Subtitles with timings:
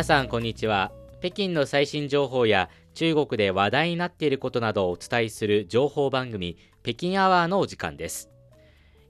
[0.00, 0.92] 皆さんこんにちは。
[1.20, 8.30] 北京の最新情報や中国で話題になっていることなどをお伝えする情報番組北京アワーのお時間です。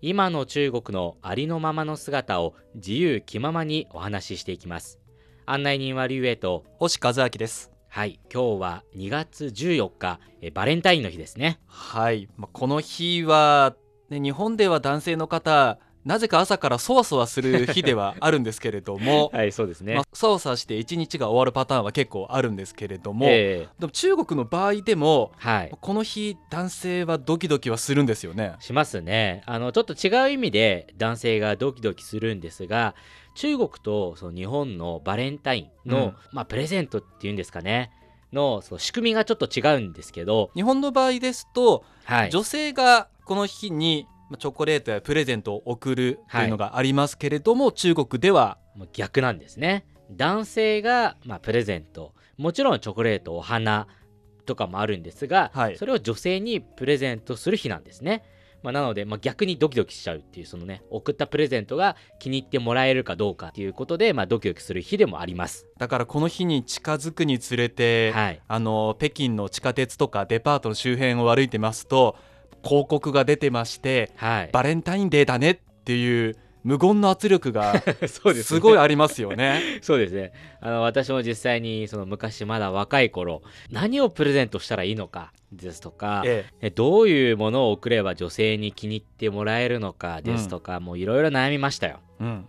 [0.02, 4.98] 今の中国のありのままの姿を自由気ままにお話ししていきます。
[5.46, 6.64] 案内人は劉英と。
[6.80, 7.70] 星和明です。
[7.86, 8.18] はい。
[8.25, 11.61] 今日は2月14日えバレンタインの日ですね。
[11.68, 13.77] はい、まあ、この日は、
[14.09, 25.73] ね、日本では男性の方なぜか朝からそわそわする日ではあるんですけれども はいそうですね、まあ、そわそわして一日が終わるパターンは結構あるんですけれども、えでも中国の場合でもーはい。
[25.80, 28.54] この日男性はドキドキはするんですよね。
[28.60, 29.42] しますね。
[29.46, 32.95] あのちょっと違う意味で男性がドキドキするんですが
[33.34, 36.14] 中国とその日本のバレンタインの、うん。
[36.32, 37.90] まあ、プレゼントっていうんですかね
[38.32, 48.59] のその仕組みがちょっと違うんですけど、日本の場合ですと、はい、女性がこの日にまあチョコレートやプレゼントを贈るというのがありますけれども、中国では
[48.93, 49.87] 逆なんですね。
[50.10, 52.15] 男性が、まあ、プレゼント。
[52.37, 53.87] もちろんチョコレートお花
[54.46, 55.77] とかもあるんですが、はい。
[55.77, 58.24] それを女性にプレゼントする日なんですね、
[58.63, 65.66] まあ、なので、まあ、逆にドキドキしちゃうっていうそのね送ったプレゼントが気に入ってもらえるかどうかっていうことで、まあ、ドキドキする日でもあります。
[65.78, 68.41] だからこの日に近づくにつれて、はい。
[68.47, 72.16] あの北京の地下鉄とかデパートの周辺を歩いてますと
[72.65, 74.50] 広告が出てましてはい。
[74.53, 79.62] バレンタインデーだねっていう無言の圧力が すごいありますよね。
[79.81, 80.33] そうですね。
[80.61, 86.71] あの私も実際にその昔まだ若い頃何をプレゼントしたらいいのかですとか、ええ。
[86.71, 92.00] どういうものを送れば女性に気に入ってもらえるのかですとか、もういろいろ悩みましたよ。
[92.21, 92.49] えうん。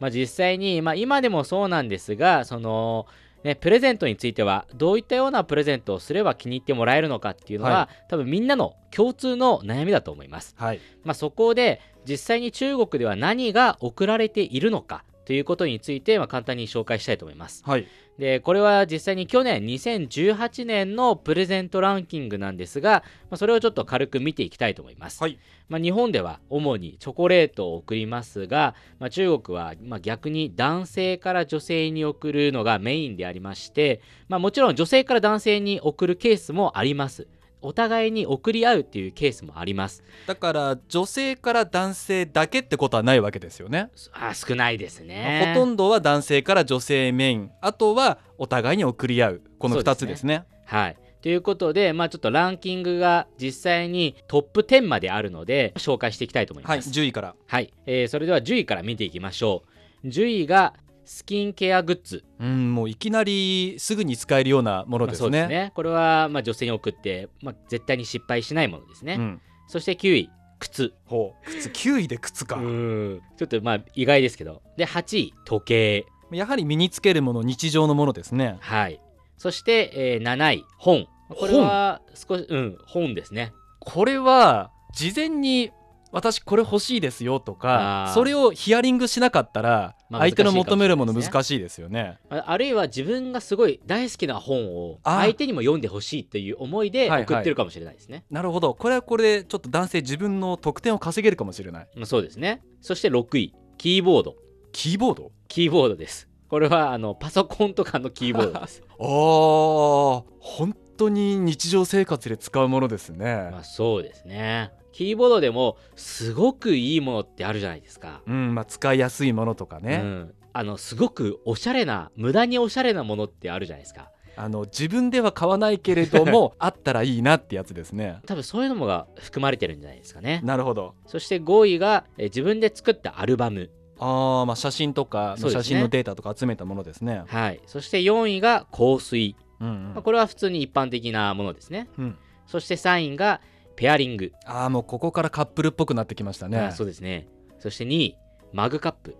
[0.00, 3.06] まあ、実際に、まあ、今でもそうなんですがその、
[3.44, 10.54] ね、プレゼントについてはどういったようなプレゼントをすれば気に入ってもらえるのかっていうのは、は多分みんなの共通の悩みだと思います。
[10.56, 17.62] はいまあ、そこで実際に中国では何が送られているのかということについて、まあ、簡単に紹介したいと思います。
[17.64, 17.86] はい
[18.18, 25.20] でこれは実際に去年2018年のプレゼントランキングなんですが、まあ、それをちょっと軽く見ていきたいと思います。
[25.20, 25.38] はい
[25.68, 37.26] まあ、日本では主にチョコレートを送りますが、まあ、中国はまあ逆に男性から女性に送るのがメインでありまして、まあ、もちろん女性から男性に送るケースもあります。
[37.64, 40.02] お互いに送り合うっていうケースもあります。
[40.26, 43.90] だから女性から男性だけってことはないわけですよね。
[44.12, 45.52] あ少ないですね。
[45.54, 50.44] ほとんどは男性から女性メインあとはお互いに送り合うこの2つですね。
[50.66, 50.96] はい。
[51.22, 56.90] ということで、まあちょっとランキングが実際にトップ10まであるので、紹介していきたいと思いはいます。
[56.90, 57.72] 10位からはい。
[57.86, 59.62] えーそれでは10位から見ていきましょ
[60.04, 60.08] う。
[60.08, 62.24] 10位がスキンケアグッズ。
[62.38, 65.20] うんもういきなりすぐに使えるようなものまあですね。
[65.22, 65.72] そうですね。
[65.74, 69.14] これはまあ女性に送って、まあ、絶対に失敗しないものですね。
[69.14, 70.92] うん、そして9位、靴。
[71.04, 72.56] ほう靴9位で靴か。
[72.56, 73.20] ん。
[73.36, 74.62] ちょっとまあ意外ですけど。
[74.76, 76.06] で、8位、時計。
[76.32, 78.56] やはり身につけるもの日常のものですね。
[78.60, 79.00] はい。
[79.36, 81.06] そして、えー7位、本。
[81.28, 83.52] これは少し、うん、本ですね。
[83.80, 85.70] これは事前に
[86.14, 92.18] 私これ欲しいですよとかそれをヒアリングしなかったらまあ相手の求めるもの難しいですよね。
[92.30, 98.24] ああるいは自分がすごい大好きな本を相手にも読んでほしいという思いではいはい送ってるかもしれないですね。
[98.30, 101.88] なるほどこれはこれでちょっと男性自分の得点を稼げるかもしれない。
[101.96, 102.62] まあそうですね。
[102.80, 104.36] そして6位、キーボード。
[104.70, 105.32] キーボード？
[105.48, 106.28] キーボードです。
[106.48, 108.82] これはあのパソコンとかのキーボードです。
[108.98, 113.48] あー本当に日常生活で使うものですね。
[113.50, 114.70] まあそうですね。
[114.94, 118.22] キーボードでもすごくいいものってあるじゃないですか。
[118.28, 124.12] うんまあ、使いやすいものとかね、うん、あのすごくおしゃれな無駄におしゃれなものってあるじゃないですか。
[124.36, 128.20] あの自分では買わないけれども あったらいいなってやつですね。
[128.24, 130.40] 多分そういうのもが含まれてるんじゃないですかね。
[130.44, 130.94] なるほど。
[131.06, 133.72] そして5位がえ自分で作ったアルバム。
[133.98, 137.24] あーまあ写真とか写真のデータとか集めたものですね。
[137.26, 137.60] はい。
[137.66, 139.34] そして4位が香水。
[139.58, 141.88] うんうんまあ、これは普通に一般的なものですね。
[141.98, 142.16] うん
[142.46, 143.40] そして3位が
[143.76, 144.32] ペアリング。
[144.44, 147.26] ああもうここからカップルっぽくなってきましたねあそうですね。
[147.58, 148.16] そして2位、
[148.52, 149.16] マグカップ。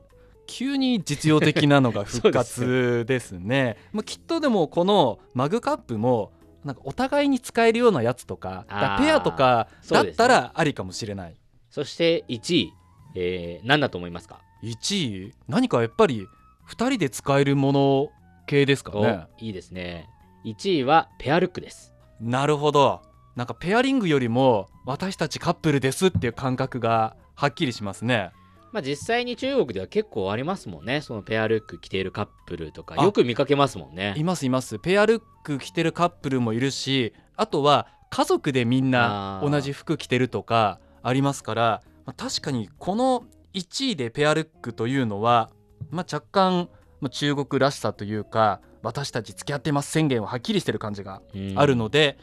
[0.47, 6.33] 急に実用的なのが 復活ですねまあ、きっとでもこのマグカップも
[6.65, 8.67] なんかお互いに使えるようなやつとか
[8.99, 11.37] ペアとかだったらありかもしれない、
[11.71, 12.73] そして1位、
[13.15, 15.35] えー、何だと思いますか？1位？
[15.49, 16.27] 何かやっぱり
[16.69, 18.09] 2人で使えるもの
[18.47, 20.09] 系ですかねおいいですね。
[20.45, 21.93] 1位はペアルックです。
[22.21, 23.03] なるほど
[23.37, 28.31] なんかペアリングよりも私たちカップルですっていう感覚がはっきりしますね。
[28.73, 31.01] まあ実際に中国では結構ありますもんね。
[31.01, 33.05] そのペアルック着ているカップルとか、あ。
[33.05, 34.15] よく見かけますもんね。
[34.17, 34.25] い。
[34.25, 34.79] ますいます。
[34.79, 45.51] ペアルック着てるカップルもいるしあとは家族でみんな同じ服着てるとかありますから、まあ確かにこの1位でペアルックというのは、
[45.91, 46.69] まあ、若干
[47.01, 51.53] まあ中国らしさというか私たち付き合ってます宣言ははっきりしてる感じがうん。
[51.57, 52.19] あるので、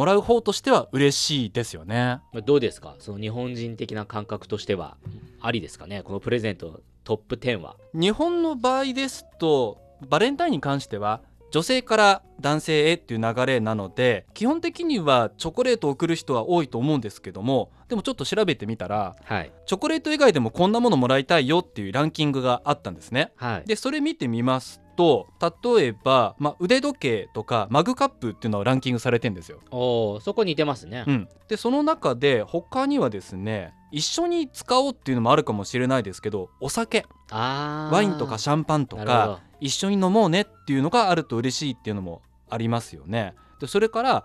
[0.00, 2.20] もらう方としては嬉しいですよね。
[2.46, 2.96] どうですか？
[3.00, 4.96] その日本人的な感覚としては
[5.42, 6.02] ありですかね？
[6.02, 7.76] このプレゼントトップ10は。
[7.92, 9.76] 日本の場合ですと
[10.08, 11.20] バレンタインに関しては
[11.50, 19.52] 女性から男性へっていう流れなので基本的にはチョコレートを送る人は多いと思うんですけどもでもちょっと調べてみたらはい。
[19.66, 23.32] チョコレート以外でもこんなものもらいたいよっていうランキングがあったんですね。
[23.36, 23.68] はい。
[23.68, 25.28] でそれ見てみますと
[25.76, 29.60] 例えば、まあ、腕時計とかマグカップっていうのはランキングされてんですよ。
[29.70, 37.06] おーそこ似てますね、うん、でその中で他にはですね一緒に使おうっていうのもあるかもしれないですけどお酒。
[37.30, 42.20] ワインとかシャンパンとか一緒に飲もうねっていうのがあると嬉しいっていうのも
[42.50, 43.34] ありますよね。
[43.58, 44.24] でそれから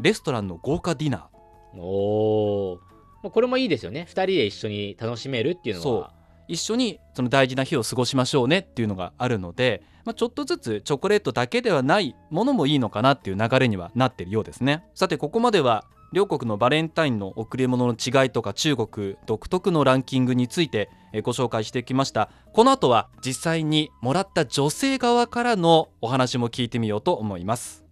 [0.00, 1.76] レストランの豪華ディナー。
[1.76, 2.78] どおー。
[3.22, 4.06] まあこれもいいですよね。
[4.08, 6.00] 2人で一緒に楽しめるっていうのそう。
[6.00, 6.12] は
[6.48, 14.84] 一緒にその大事な日を過ごしましょうねっていうのがあるので、まあ、ちょっとずつチョコレートだけではないものもいいのかなっていう流れにはなってるようですね。
[14.94, 20.90] さてここまでは両国のバレンタインの贈り物の違いとか中国独特のランキングについて
[21.24, 22.30] ご紹介してきました。
[22.52, 27.82] この後は実際にもらった女性側からのお話も聞いてみようと思います。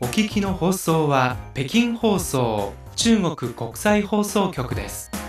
[0.00, 5.23] お聞きの放送は北京放送中国国際放送局です。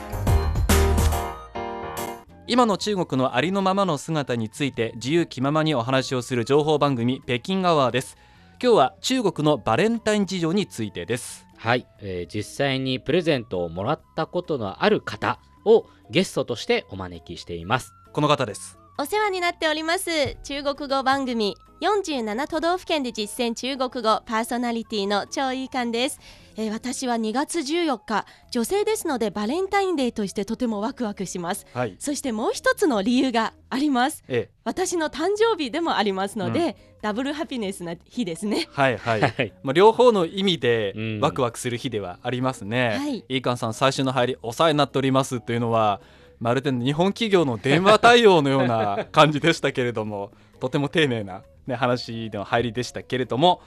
[2.47, 8.17] 今の中国のありのままの姿について自由気ままにお話をする情報番組北京アワーです。
[8.61, 11.47] 今日は中国のバレンタイン事情についてです。
[11.57, 17.95] はい、えー実際にプレゼントをもらったことのある方をゲストとしてお招きしています。
[18.13, 20.37] この方ですお世話になっております。
[20.43, 26.19] 中国語番組47都道府県で実践中国語パーソナリティの張井館です、
[26.55, 31.67] えー私は2月14日女性ですのでバレンタインデーとしてとてもワクワクします。
[31.73, 31.97] はい。
[31.99, 34.23] そしてもう一つの理由があります。
[34.29, 34.49] ええ。
[34.63, 38.69] 私の誕生日でもありますので、ダブルハピネスな日ですね。
[38.71, 39.19] はいはい。
[39.27, 39.53] はい。
[39.61, 41.19] まあ両方の意味でうん。
[41.19, 43.25] ワクワクする日ではありますね、はい。
[43.27, 45.99] イーカンさん最初の入りお世話になっておりますというのは
[46.39, 53.61] まるで日本企業の電話対応のような感じでしたけれども とても丁寧な、ね、話での入りでしたけれども。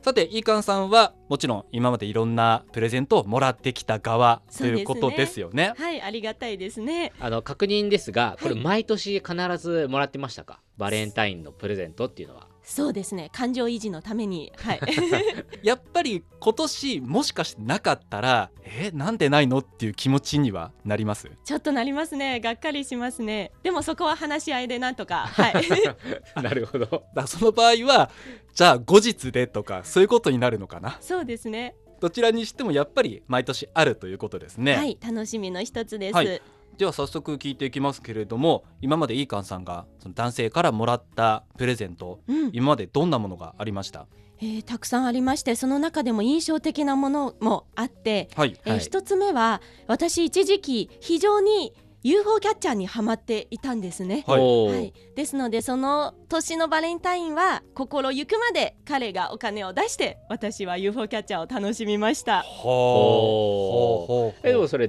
[0.00, 5.74] さてイーカンさんはもちろん今までいろんなプレゼントをもらってきた側ということですよね。
[5.76, 7.12] はいありがたいですね。
[7.18, 8.62] あの確認ですがこれはい。
[8.62, 13.30] 毎年必ずもらってましたか、バレンタインのプレゼントっていうのはそうですね。
[13.32, 14.52] 感情維持のために。
[14.56, 14.80] はい。
[15.62, 21.30] やっぱり今年もしかしてなかったらえなんでないのっていう気持ちにはなります？
[21.44, 22.40] ちょっとなりますね。
[22.40, 23.52] がっかりしますね。
[23.62, 25.28] でもそこは話し合いでなんとか。
[25.28, 25.64] はい。
[26.42, 27.04] なるほど。
[27.14, 28.10] だその場合は
[28.54, 30.98] じゃあ後日でとかそういうことになるのかな？
[31.00, 31.74] そうですね。
[32.00, 34.96] どちらにしてもやっぱり毎年あるということですね、はい。
[35.02, 36.40] 楽しみの一つです、はい
[36.78, 42.50] では早速聞いていきますけれども今までイーカンさんがその男性からもらったプレゼントうん。
[42.52, 44.06] 今までどんなものがありました？
[44.40, 51.72] えーたくさんありましてその中でも印象的なものもあって、はいえーはい一つ目は私一時期非常に
[52.04, 54.22] UFO キャッチャーにはまっていたんですね。
[54.28, 54.66] はい。
[54.68, 62.42] はい、ですのでその年のバレンタインは心ゆくまで彼がお金を出して私は UFO キャッチャーを楽しみました。
[62.42, 64.40] ほうほう。
[64.46, 64.88] えでもそれ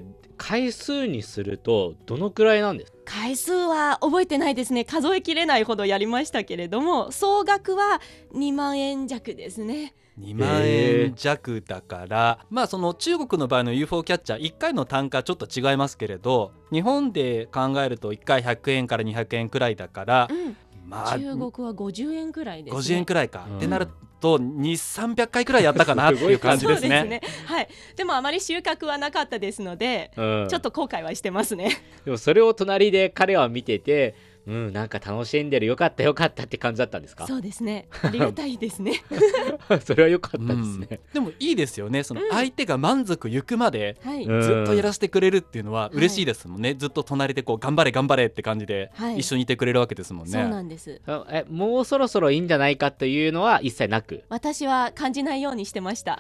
[0.50, 2.98] 回数にするとどのくらいなんですか？
[3.06, 4.84] 回数は覚えてないですね。
[4.84, 8.02] 数えきれないほどやりましたけれども総額は
[8.34, 9.94] 2万円弱ですね。
[10.20, 20.58] 2万円弱だからまあその中国の場合の UFO キャッチャー1回の単価ちょっと違いますけれど日本で考えると1回100円から200円くらいだからうん
[20.90, 22.80] まあ中国は50円くらいですね。
[22.82, 23.58] 50円くらいか、うん。
[23.58, 23.88] ってなる
[24.20, 27.00] と2300回くらいやったかなっていう感じですね。
[27.00, 27.46] そうですね。
[27.46, 27.70] はい。
[27.96, 30.48] でもあまり収穫はなかったですので、うん。
[30.50, 31.78] ちょっと後悔はしてますね。
[32.06, 34.16] でもそれを隣で彼は見てて
[34.50, 37.28] うんなんか楽しんでるよかったよかったって感じだったんですか？
[37.28, 37.88] そうですね。
[38.02, 38.94] ありがたいですね。
[39.86, 40.80] それは良かったですうん。
[40.82, 42.04] ね、でもいいですよね。
[42.04, 42.30] そのうん。
[42.32, 49.20] 相手が満足ゆくまではい、うんずっとやらせてくれるっていうのは嬉しいですもんね、ずっと隣でこう頑張れ頑張れって感じではい。
[49.20, 50.32] 一緒にいてくれるわけですもんね。
[50.32, 51.02] そうなんです。
[51.06, 54.24] あえもうそろそろいいんじゃないかというのは一切なく？
[54.30, 56.20] 私は感じないようにしてました。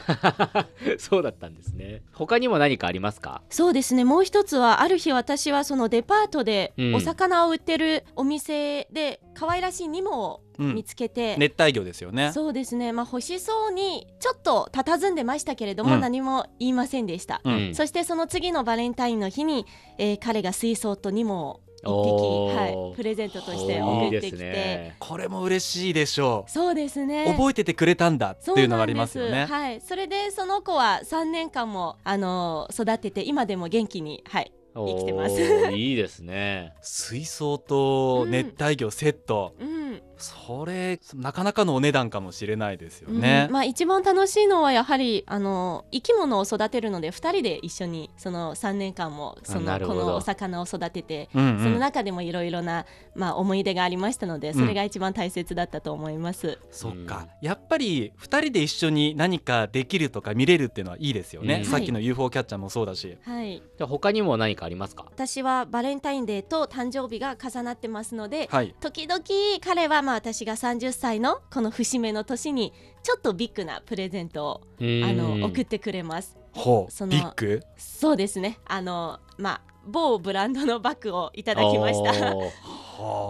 [1.00, 2.02] そうだったんですね。
[2.14, 3.42] 他にも何かありますか？
[3.50, 4.04] そうですね。
[4.04, 6.96] もう一つはある日私はそのデパートでうん。
[6.96, 12.34] お魚を売ってるお店で可愛らしいニモをうん見つけて、熱帯魚ですよね。
[12.34, 12.92] そうですね。
[12.92, 16.02] まあ欲しそうにちょっと佇んでましたけれども、うん。
[16.02, 17.54] 何も言いませんでした、うん。
[17.54, 19.66] うんそしてその次のバレンタインの日に、
[19.98, 24.96] えー彼が水槽とニモを一匹、はい、プレゼントとして送ってきて、ね。
[25.00, 27.06] これも嬉しいでしょそうですう。
[27.06, 27.26] ね。
[27.38, 29.46] 覚えててくれたんだっていうのがありますよね。
[29.46, 35.42] はい、それでその子は3年間もあの育てて今でも元気にはい生きてます。
[35.72, 36.74] いいですね。
[36.82, 43.54] 水槽と熱帯魚セット、うんそれなかなかのお値段かもしれないですよね、うん。
[43.54, 51.64] まあ、一番楽しいのはやはりあの生き物を育てるので2人で一緒にその3年間もそのこのお魚を育てて、うんうん。
[51.64, 56.60] その中でもいろいろな、まあ、思い出がありましたのでそれが一番大切だったと思います。
[56.72, 61.66] そっか、やっぱり2人で一緒に何かできるとか見れるっていうのはいいですよね、うん。
[61.66, 63.58] さっきの UFO キャッチャーもそうだし、はい。
[63.58, 65.06] じゃあ他にも何かありますか？
[65.08, 68.76] 私はバレンタインデーと誕生日が重なってますので、はい。
[68.82, 69.24] 時々
[69.62, 76.38] 彼はまあ私が30歳のこの節目の年にちょっとビッグなプレゼントをあの送ってくれます。
[76.52, 77.08] ほう。
[77.08, 77.62] ビッグ？
[77.78, 78.60] そうですね。
[78.66, 82.12] あのまあ某ブランドのバッグをいただきました。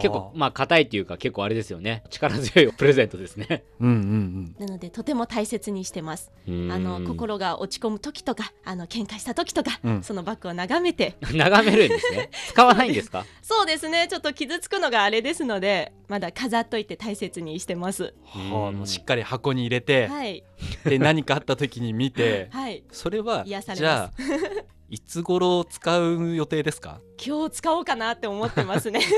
[0.02, 2.04] 結構まあ硬いっていうか結構あれですよね。
[2.10, 3.64] 力強いプレゼントですね。
[3.80, 6.32] うんうんなのでとても大切にしてます。
[6.48, 10.04] ああの心が落ち込む時とかあの喧嘩した時とか、うん。
[10.04, 11.16] そのバッグを眺めて。
[11.34, 12.30] 眺めるんですね。
[12.48, 13.26] 使わないんですか？
[13.44, 14.08] そうですね。
[14.10, 18.16] ちょっと傷つくのがあれですのでまだ飾っといて大切にしてます。
[18.36, 18.52] うん。
[18.52, 20.44] はあしっかり箱に入れて、はい。
[20.84, 22.84] で何かあった時に見てはい。
[22.92, 24.24] それは癒されます。
[24.26, 24.59] じゃあ
[24.90, 27.00] いつ頃使う予定ですか？
[27.24, 29.02] 今日使おうかなって思ってますね。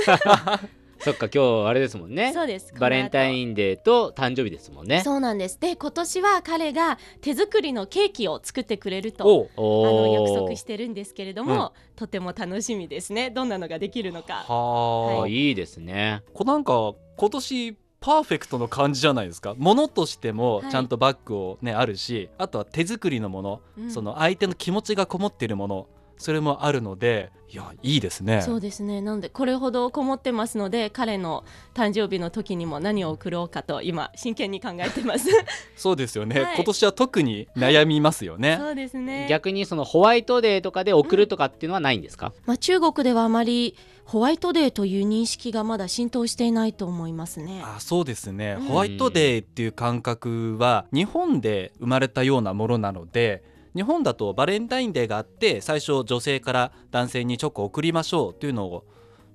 [1.03, 2.31] そっか今日あれですもんね。
[2.31, 2.73] そうです。
[2.79, 5.01] バレンタインデーと誕生日ですもんね。
[5.01, 5.59] そうなんです。
[5.59, 9.23] で今年は彼が手作りのケーキを作ってくれると
[9.57, 13.31] あの約ー束してるんですけれども、とても楽しみですね。
[13.31, 14.45] どんなのができるのか。
[14.47, 15.51] はあ、あい。
[15.51, 16.21] いですね。
[16.33, 19.53] こなんか今年パーフェクトの感じじゃないですか。
[19.57, 20.71] ものとしてもはい。
[20.71, 23.91] ちゃんとバッグをね、あるしあとは手作りのもの、うん。
[23.91, 25.87] その相手の気持ちがこもっているもの
[26.21, 28.43] それもあるのでいやいいですね。
[28.43, 29.01] そうですね。
[29.01, 31.43] なのでこれほどこもってますので彼の
[31.73, 35.27] 誕生日の時にも何を送ろうかと今真剣に考えてます。
[35.75, 36.55] そうですよね、はい。
[36.55, 39.25] 今年は特に悩みますよね、 そうですね。
[39.29, 47.61] 逆にそのホワイトデーとかで送るとかっていうのはないんですか、まあ、中国ではあまりホワイトデーという認識がまだ浸透していないと思いますね。
[47.63, 48.65] あそうですね、うん。
[48.67, 53.43] ホワイトデーっていう感覚は日本で生まれたようなものなので
[53.75, 58.85] 日本だとバレンタインデーがあって最初女性から男性にチョコを送りましょうというのを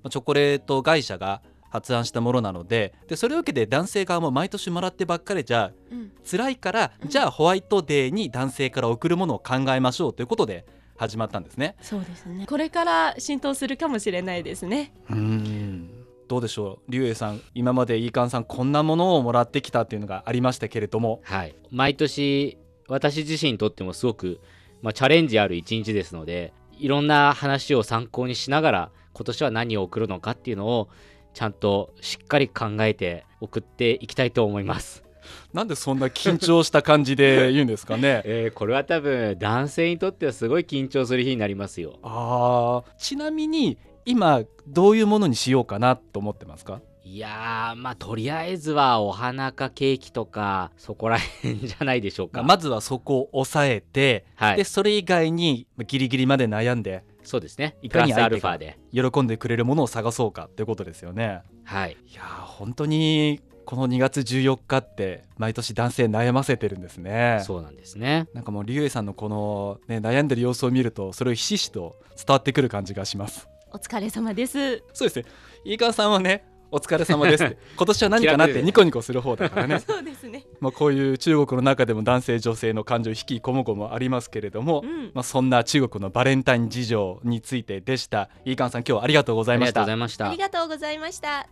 [0.03, 6.13] まあチョコレート会社が発案したものなのででそれを受けて男性側も毎年もらってばっかりじゃうん。
[6.29, 10.67] 辛いからうんじゃあホワイトデーに男性から送るものを考えましょうということで
[10.97, 11.77] 始まったんですね。
[11.81, 12.47] そうですね。
[12.47, 14.93] これから浸透するかもしれないですね。
[15.11, 15.91] うーん。
[16.29, 17.41] どうでしょう竜英さん。
[17.55, 21.21] 今までイーカンさんこんなものをもらってきたっていうのがありましたけれども。
[21.25, 21.55] はい。
[21.71, 24.41] 毎年私自身にとってもすごく、
[24.83, 30.89] まあ、チャレンジある一日ですのでいろんな話を参考にしながら今年は何を送るのかっていうのを
[31.35, 35.06] ちゃんとしっかり考えて送っていきたいと思います。
[35.53, 41.99] なんでそんな緊張した感じで言うんですかね えー、これは多分男性にとってはすごい緊張する日になりますよ。
[42.03, 46.81] あーちなみに今どういうものにしようかなと思ってますか？
[47.05, 52.43] いやーまあとりあえずはお花かケーキとかそこら辺じゃないでしょうか。
[52.43, 57.77] まずはそこを抑えて、はいでそれ以外にギリギリまで悩んでそうですね。
[57.83, 58.79] いかに相手がルファで。
[58.93, 61.97] 喜んでくれるものを探そうかってことですよねはい。
[62.09, 67.43] いやー本当にこの2月14日って毎年男性悩ませてるんですね。
[67.45, 68.29] そうなんですね。
[68.33, 73.49] なんかもう竜英さんのこの、ね、悩んでる様子を見るとそれをひしひしと伝わってくる感じがします。
[73.73, 74.83] お疲れ様です。
[74.93, 75.25] そうですね。
[75.65, 79.81] 飯川さんはねお疲れ様ですって今年は何かなってニコニコする方だからね。
[79.85, 80.45] そうですね。
[80.61, 85.11] まあこういう中国の中でも男性女性の感情引きこもごもありますけれども、うん。
[85.15, 88.31] まあ、そんな中国のバレンタイン事情についてでした。
[88.45, 89.83] 飯川さん今日はありがとうございました。
[89.83, 90.29] ありがとうございました。
[90.29, 90.39] あり。
[90.39, 91.49] がとうございました。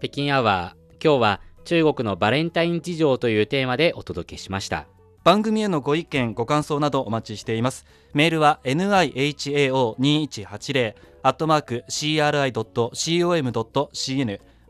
[0.00, 4.86] 北京アワー、今日は中国のバレンタイン事情というテーマでお届けしました。
[5.22, 7.84] 番組へのご意見ご感想などお待ちしています。
[8.14, 13.52] メールは nihao2180 アットマーク CRI.com.cn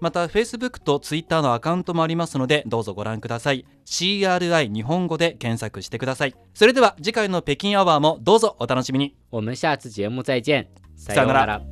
[0.01, 3.67] また Facebook と Twitter のアカウントもありますのでどうぞご覧ください。
[3.87, 6.35] CRI 日本語で検索してください。
[6.55, 9.15] それでは次回の北京アワーもどうぞお楽しみに。
[9.31, 11.47] 我们下次节目再见，さようなら。
[11.47, 11.63] ら。